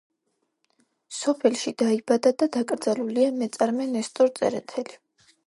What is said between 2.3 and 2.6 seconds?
და